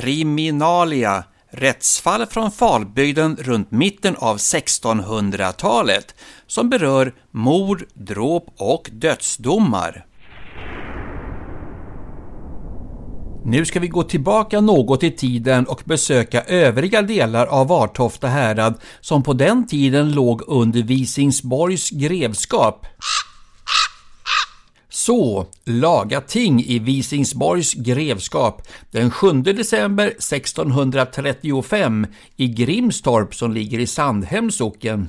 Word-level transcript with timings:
Kriminalia 0.00 1.24
Rättsfall 1.50 2.26
från 2.26 2.50
Falbygden 2.50 3.36
runt 3.40 3.70
mitten 3.70 4.16
av 4.16 4.36
1600-talet 4.36 6.14
som 6.46 6.70
berör 6.70 7.14
mord, 7.30 7.84
dråp 7.94 8.46
och 8.56 8.90
dödsdomar. 8.92 10.06
Nu 13.44 13.64
ska 13.64 13.80
vi 13.80 13.88
gå 13.88 14.02
tillbaka 14.02 14.60
något 14.60 15.02
i 15.02 15.10
tiden 15.10 15.66
och 15.66 15.82
besöka 15.84 16.42
övriga 16.42 17.02
delar 17.02 17.46
av 17.46 17.68
Vartofta 17.68 18.28
härad 18.28 18.74
som 19.00 19.22
på 19.22 19.32
den 19.32 19.66
tiden 19.66 20.12
låg 20.12 20.42
under 20.46 20.82
Visingsborgs 20.82 21.90
grevskap. 21.90 22.86
Så, 25.10 25.46
laga 25.64 26.20
ting 26.20 26.62
i 26.62 26.78
Visingsborgs 26.78 27.74
grevskap 27.74 28.62
den 28.90 29.10
7 29.10 29.42
december 29.42 30.06
1635 30.06 32.06
i 32.36 32.48
Grimstorp 32.48 33.34
som 33.34 33.52
ligger 33.52 33.78
i 33.78 33.86
Sandhems 33.86 34.56
socken. 34.56 35.08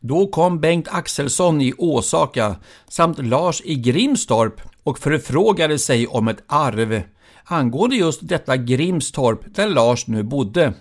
Då 0.00 0.26
kom 0.26 0.60
Bengt 0.60 0.88
Axelsson 0.88 1.60
i 1.60 1.72
Åsaka 1.78 2.56
samt 2.88 3.18
Lars 3.18 3.62
i 3.64 3.74
Grimstorp 3.74 4.60
och 4.82 4.98
förfrågade 4.98 5.78
sig 5.78 6.06
om 6.06 6.28
ett 6.28 6.44
arv 6.46 7.02
angående 7.44 7.96
just 7.96 8.28
detta 8.28 8.56
Grimstorp 8.56 9.54
där 9.54 9.68
Lars 9.68 10.06
nu 10.06 10.22
bodde. 10.22 10.74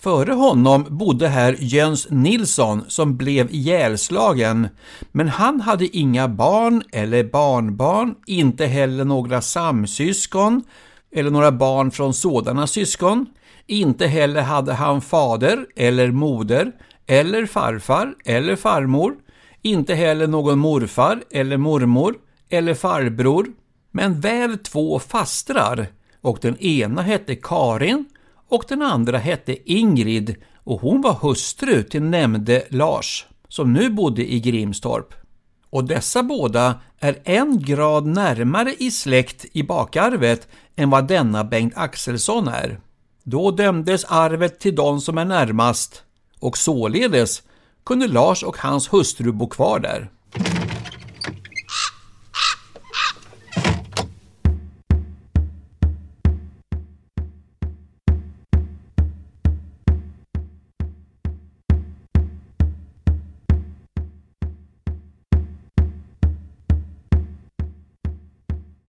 Före 0.00 0.32
honom 0.32 0.86
bodde 0.88 1.28
här 1.28 1.56
Jöns 1.60 2.06
Nilsson 2.10 2.84
som 2.88 3.16
blev 3.16 3.50
ihjälslagen, 3.50 4.68
men 5.12 5.28
han 5.28 5.60
hade 5.60 5.96
inga 5.96 6.28
barn 6.28 6.82
eller 6.92 7.24
barnbarn, 7.24 8.14
inte 8.26 8.66
heller 8.66 9.04
några 9.04 9.40
samsyskon 9.40 10.62
eller 11.14 11.30
några 11.30 11.52
barn 11.52 11.90
från 11.90 12.14
sådana 12.14 12.66
syskon. 12.66 13.26
Inte 13.66 14.06
heller 14.06 14.42
hade 14.42 14.72
han 14.72 15.00
fader 15.00 15.66
eller 15.76 16.10
moder 16.10 16.72
eller 17.06 17.46
farfar 17.46 18.14
eller 18.24 18.56
farmor. 18.56 19.14
Inte 19.62 19.94
heller 19.94 20.26
någon 20.26 20.58
morfar 20.58 21.22
eller 21.30 21.56
mormor 21.56 22.14
eller 22.48 22.74
farbror, 22.74 23.46
men 23.92 24.20
väl 24.20 24.58
två 24.58 24.98
fastrar 24.98 25.86
och 26.20 26.38
den 26.42 26.56
ena 26.58 27.02
hette 27.02 27.36
Karin 27.36 28.04
och 28.48 28.64
den 28.68 28.82
andra 28.82 29.18
hette 29.18 29.72
Ingrid 29.72 30.36
och 30.64 30.80
hon 30.80 31.00
var 31.00 31.14
hustru 31.14 31.82
till 31.82 32.02
nämnde 32.02 32.64
Lars 32.68 33.26
som 33.48 33.72
nu 33.72 33.90
bodde 33.90 34.32
i 34.32 34.40
Grimstorp. 34.40 35.14
Och 35.70 35.84
dessa 35.84 36.22
båda 36.22 36.80
är 36.98 37.18
en 37.24 37.62
grad 37.62 38.06
närmare 38.06 38.74
i 38.78 38.90
släkt 38.90 39.46
i 39.52 39.62
bakarvet 39.62 40.48
än 40.76 40.90
vad 40.90 41.08
denna 41.08 41.44
Bengt 41.44 41.76
Axelsson 41.76 42.48
är. 42.48 42.80
Då 43.22 43.50
dömdes 43.50 44.04
arvet 44.04 44.60
till 44.60 44.74
de 44.74 45.00
som 45.00 45.18
är 45.18 45.24
närmast 45.24 46.02
och 46.40 46.58
således 46.58 47.42
kunde 47.84 48.08
Lars 48.08 48.42
och 48.42 48.58
hans 48.58 48.92
hustru 48.92 49.32
bo 49.32 49.48
kvar 49.48 49.78
där. 49.80 50.10